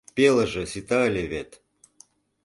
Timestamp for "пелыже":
0.15-0.63